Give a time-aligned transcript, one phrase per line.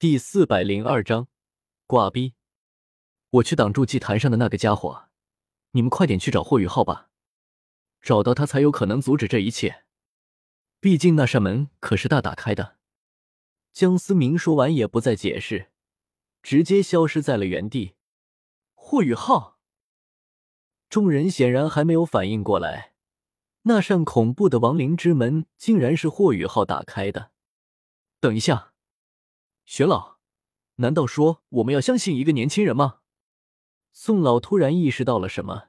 [0.00, 1.26] 第四百零二章
[1.88, 2.34] 挂逼。
[3.30, 5.08] 我去挡住祭坛上的那个家伙，
[5.72, 7.10] 你们快点去找霍雨浩吧，
[8.00, 9.82] 找到他才有可能阻止这一切。
[10.78, 12.76] 毕竟那扇门可是大打开的。
[13.72, 15.72] 江思明说完也不再解释，
[16.44, 17.96] 直接消失在了原地。
[18.76, 19.58] 霍雨浩，
[20.88, 22.94] 众人显然还没有反应过来，
[23.62, 27.32] 那扇恐怖的亡灵之门竟然是霍雨浩打开的。
[28.20, 28.67] 等一下。
[29.70, 30.16] 玄老，
[30.76, 33.00] 难道说我们要相信一个年轻人吗？
[33.92, 35.64] 宋老突然意识到了什么，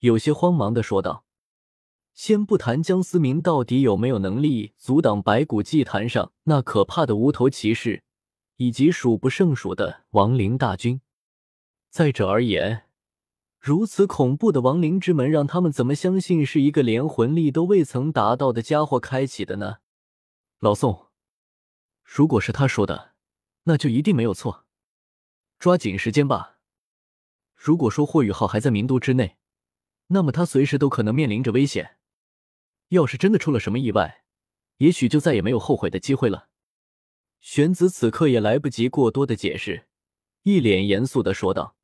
[0.00, 1.24] 有些慌忙的说道
[2.12, 8.02] ：“先不谈江思明到底有没有能力阻挡白骨祭坛上那可怕的无头骑士，
[8.56, 11.00] 以及数不胜数的亡灵大军，
[11.88, 12.88] 再者而言，
[13.60, 19.76] 如此恐怖的亡灵之门，让他们怎么相信是一个连魂力都未曾达到的家伙开启的呢？
[20.58, 21.06] 老宋，
[22.02, 23.12] 如果是他说的。”
[23.68, 24.64] 那就一定没有错，
[25.58, 26.58] 抓紧时间吧。
[27.54, 29.38] 如果说霍雨浩还在名都之内，
[30.08, 31.98] 那么他随时都可能面临着危险。
[32.90, 34.24] 要是真的出了什么意外，
[34.76, 36.48] 也许就再也没有后悔的机会了。
[37.40, 39.88] 玄子此刻也来不及过多的解释，
[40.42, 41.76] 一脸严肃的说道。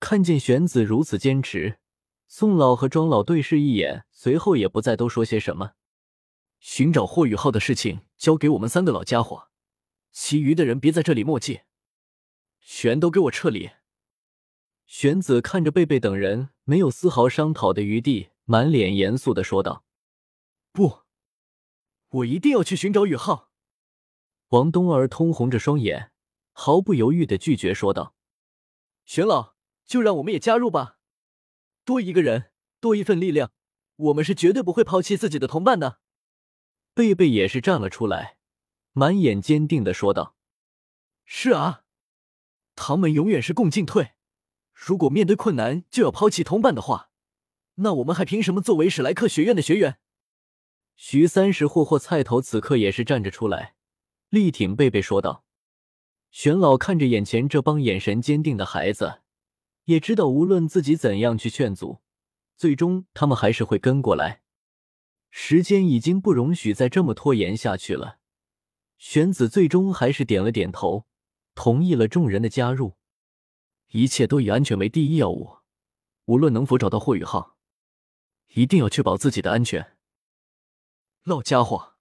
[0.00, 1.78] 看见玄子如此坚持，
[2.26, 5.74] 宋老和庄老对视一眼，随后也不再多说些什么。
[6.58, 9.47] 寻找霍雨浩的事情交给我们三个老家伙。
[10.20, 11.60] 其余的人别在这里墨迹，
[12.60, 13.70] 全都给我撤离！
[14.84, 19.84] 玄子看着贝贝等人，没有丝毫商讨的余地，满脸严肃的说道
[20.72, 21.02] ：“不，
[22.08, 23.52] 我一定要去寻找宇浩。”
[24.50, 26.10] 王冬儿通红着双眼，
[26.50, 28.16] 毫不犹豫的拒绝说道
[29.06, 29.54] ：“玄老，
[29.86, 30.98] 就让我们也加入吧，
[31.84, 33.52] 多一个人，多一份力量，
[33.94, 36.00] 我们是绝对不会抛弃自己的同伴的。”
[36.92, 38.37] 贝贝也是站了出来。
[38.98, 40.34] 满眼坚定的说道
[41.24, 41.84] ：“是啊，
[42.74, 44.14] 唐门永远是共进退。
[44.74, 47.12] 如果面对困难就要抛弃同伴的话，
[47.76, 49.98] 那我们还凭什么作为史莱克学院的学员？”
[50.96, 53.76] 徐三石霍霍菜头此刻也是站着出来，
[54.30, 55.44] 力挺贝贝说道
[56.32, 59.20] ：“玄老看着眼前这帮眼神坚定的孩子，
[59.84, 62.00] 也知道无论自己怎样去劝阻，
[62.56, 64.42] 最终他们还是会跟过来。
[65.30, 68.17] 时间已经不容许再这么拖延下去了。”
[68.98, 71.06] 玄子最终还是点了点头，
[71.54, 72.96] 同意了众人的加入。
[73.92, 75.58] 一切都以安全为第一要务，
[76.26, 77.56] 无论能否找到霍雨浩，
[78.54, 79.96] 一定要确保自己的安全。
[81.22, 81.94] 老家伙，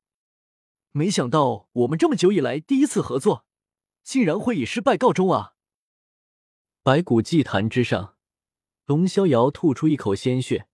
[0.92, 3.46] 没想到我们这么久以来第一次合作，
[4.04, 5.54] 竟然会以失败告终啊！
[6.82, 8.16] 白骨祭坛之上，
[8.86, 10.68] 龙逍遥吐出一口鲜血，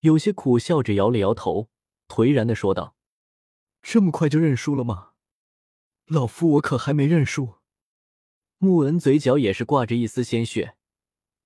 [0.00, 1.70] 有些苦笑着摇了摇头，
[2.08, 2.96] 颓然的说道
[3.80, 5.12] ：“这么快就认输了吗？”
[6.06, 7.54] 老夫我可还没认输。
[8.58, 10.76] 穆恩嘴角也是挂着一丝鲜血，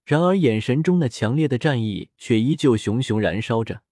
[0.04, 3.82] 然而眼神中那强烈的战意却依旧熊熊燃烧着。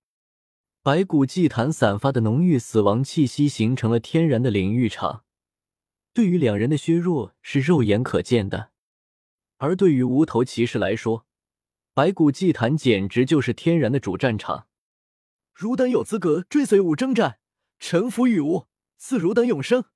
[0.82, 5.24] 白骨祭坛散发的浓郁死亡气息形成了天然的领域场，
[6.12, 8.70] 对于两人的削弱是肉眼可见的。
[9.56, 11.26] 而对于无头骑士来说，
[11.94, 14.68] 白骨祭坛简直就是天然的主战场。
[15.52, 17.38] 汝等有资格追随吾征战，
[17.78, 18.66] 臣服于吾，
[18.96, 19.86] 赐汝等永生。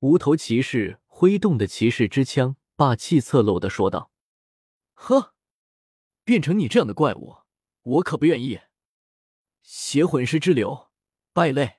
[0.00, 4.12] 无头骑士挥动的骑士之枪，霸气侧漏的说道
[4.94, 5.34] ：“呵，
[6.22, 7.38] 变成你这样的怪物，
[7.82, 8.60] 我可不愿意。
[9.62, 10.88] 邪魂师之流，
[11.32, 11.78] 败类。”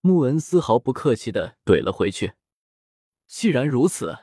[0.00, 2.32] 穆恩丝毫不客气的怼了回去。
[3.26, 4.16] 既然如此，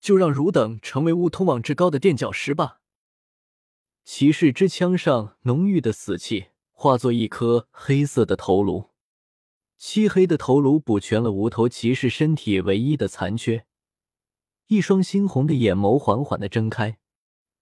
[0.00, 2.80] 就让汝等成为吾通往至高的垫脚石吧。
[4.04, 8.90] 骑士之枪上浓郁的死气化作一颗黑色的头颅。
[9.78, 13.64] 漆黑的头颅补全了无头骑士身体唯一的残缺，
[14.66, 16.98] 一双猩红的眼眸缓缓的睁开，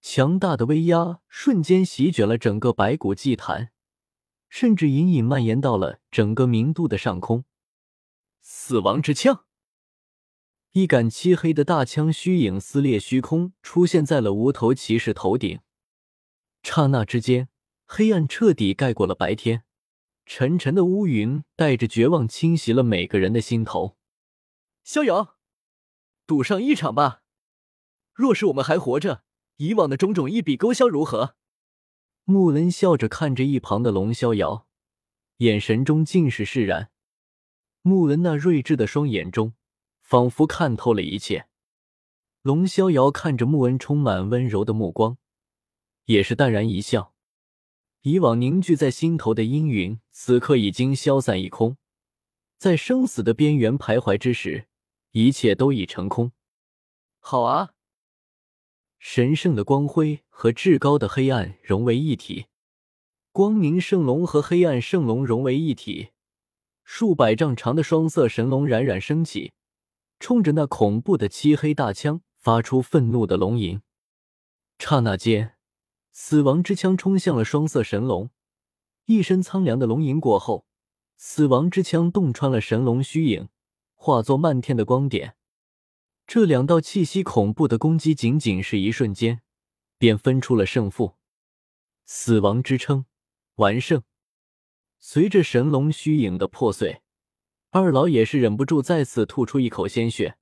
[0.00, 3.70] 强大的威压瞬间席卷了整个白骨祭坛，
[4.48, 7.44] 甚至隐隐蔓延到了整个名都的上空。
[8.40, 9.44] 死亡之枪，
[10.72, 15.60] 一杆漆黑的大枪虚影撕裂虚空，出现在了无头骑士头顶。
[16.62, 17.50] 刹那之间，
[17.84, 19.64] 黑暗彻底盖过了白天。
[20.26, 23.96] 沉沉的乌云带着绝望侵袭了每个人的心头。
[24.82, 25.36] 逍遥，
[26.26, 27.22] 赌上一场吧！
[28.12, 29.22] 若是我们还活着，
[29.56, 31.36] 以往的种种一笔勾销，如何？
[32.24, 34.66] 穆恩笑着看着一旁的龙逍遥，
[35.38, 36.90] 眼神中尽是释然。
[37.82, 39.54] 穆恩那睿智的双眼中，
[40.00, 41.46] 仿佛看透了一切。
[42.42, 45.18] 龙逍遥看着穆恩充满温柔的目光，
[46.06, 47.14] 也是淡然一笑。
[48.06, 51.76] 以往凝聚在心头的阴云，此刻已经消散一空，
[52.56, 54.68] 在生死的边缘徘徊之时，
[55.10, 56.30] 一切都已成空。
[57.18, 57.72] 好啊！
[59.00, 62.46] 神圣的光辉和至高的黑暗融为一体，
[63.32, 66.10] 光明圣龙和黑暗圣龙融为一体，
[66.84, 69.52] 数百丈长的双色神龙冉冉升起，
[70.20, 73.82] 冲着那恐怖的漆黑大枪发出愤怒的龙吟。
[74.78, 75.55] 刹那间，
[76.18, 78.30] 死亡之枪冲向了双色神龙，
[79.04, 80.66] 一声苍凉的龙吟过后，
[81.18, 83.50] 死亡之枪洞穿了神龙虚影，
[83.94, 85.36] 化作漫天的光点。
[86.26, 89.42] 这两道气息恐怖的攻击，仅仅是一瞬间，
[89.98, 91.16] 便分出了胜负。
[92.06, 93.04] 死亡之称
[93.56, 94.02] 完胜。
[94.98, 97.02] 随着神龙虚影的破碎，
[97.72, 100.38] 二老也是忍不住再次吐出一口鲜血。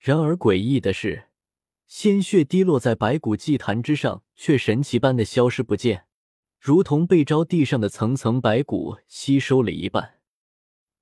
[0.00, 1.28] 然而诡异的是，
[1.90, 6.06] 鲜血滴落在白骨祭坛之上，却神奇般的消失不见，
[6.60, 10.20] 如同被招地上的层层白骨吸收了一半。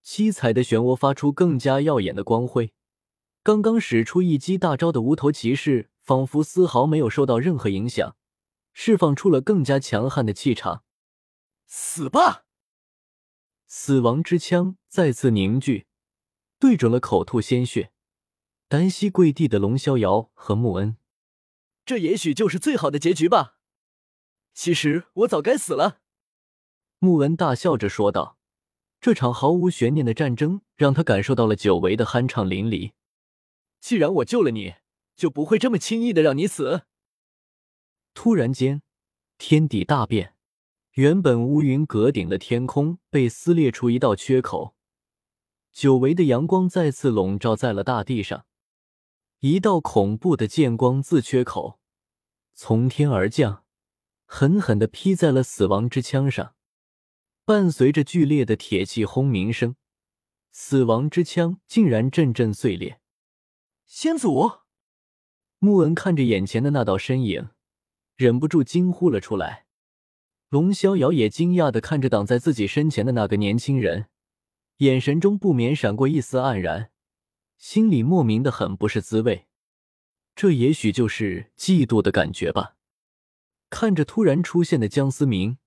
[0.02, 2.72] 七彩的漩涡发出更加耀眼的光辉。
[3.42, 8.16] 刚刚使出一击大招的无头骑士，仿佛丝毫没有受到任何影响，
[8.72, 10.84] 释放出了更加强悍的气场。
[11.66, 12.46] 死吧！
[13.66, 15.86] 死亡之枪再次凝聚，
[16.58, 17.92] 对准了口吐鲜血、
[18.68, 20.98] 单膝跪地的龙逍遥和穆恩。
[21.86, 23.56] 这也许就是最好的结局吧。
[24.52, 26.00] 其实我早该死了。
[26.98, 28.36] 穆恩大笑着说道
[29.00, 32.92] ：“这场毫无悬念的战争，让他感受到了久违的酣畅淋漓。”
[33.80, 34.74] 既然我救了你，
[35.16, 36.82] 就不会这么轻易的让你死。
[38.12, 38.82] 突然间，
[39.38, 40.34] 天地大变，
[40.92, 44.74] 原本乌云隔顶的天空被撕裂出一道缺口，
[45.72, 48.44] 久违的阳光再次笼罩在了大地上。
[49.40, 51.78] 一道恐怖的剑光自缺口
[52.54, 53.64] 从天而降，
[54.24, 56.56] 狠狠的劈在了死亡之枪上，
[57.44, 59.76] 伴随着剧烈的铁器轰鸣声，
[60.50, 63.00] 死亡之枪竟然阵阵碎裂。
[63.86, 64.50] 先祖，
[65.60, 67.50] 穆恩看着眼前的那道身影，
[68.16, 69.66] 忍不住惊呼了出来。
[70.48, 74.08] 龙逍遥也惊讶的看着挡在自己身前的那个年轻人，
[74.78, 76.90] 眼神中不免闪过一丝黯然，
[77.58, 79.46] 心里莫名的很不是滋味。
[80.34, 82.76] 这也许就是嫉妒的感觉吧。
[83.68, 85.58] 看着突然出现的江思明，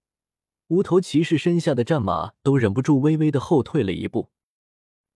[0.67, 4.31] 无头骑士身下的战马都忍不住微微的后退了一步。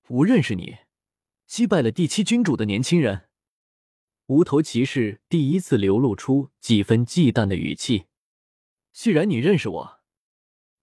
[0.04, 0.78] 不认识你。
[1.48, 3.30] 击败了第七君主的年轻人，
[4.26, 8.08] 无头骑士第一次流露出几分忌惮的语气。
[8.92, 10.00] 既然你认识我，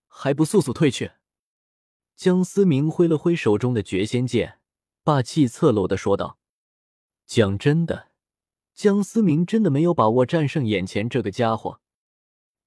[0.07, 1.11] 还不速速退去？
[2.15, 4.61] 江思明挥了挥手中的绝仙剑，
[5.05, 6.39] 霸气侧漏的说道
[7.27, 8.11] ：“讲真的，
[8.73, 11.81] 江思明真的没有把握战胜眼前这个家伙。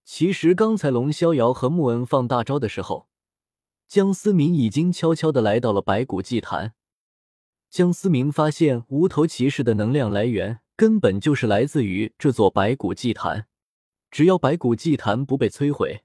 [0.04, 3.08] 其实刚才龙逍遥和穆恩放大招的时候，
[3.88, 6.74] 江思明已经悄悄的来到了白骨祭坛。”
[7.72, 13.48] 江思明发现，无头骑士的能量来源根本就是来自于这座白骨祭坛。
[14.12, 16.04] 只要白骨祭坛不被摧毁，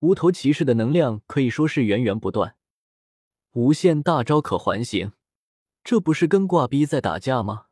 [0.00, 2.56] 无头骑士的能量可以说是源源不断。
[3.52, 5.12] 无限大招可还形，
[5.82, 7.66] 这不是跟挂逼在打架吗？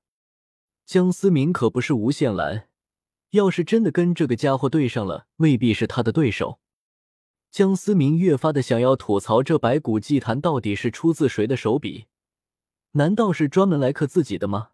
[0.85, 2.69] 江思明可不是无限蓝，
[3.31, 6.61] 要是真的跟这个家伙对上了，未必是他的对手。
[7.51, 12.07] 江思明越发的想要吐槽，这白骨祭坛到底是出自谁的手笔？
[12.93, 14.71] 难道是专门来克自己的吗？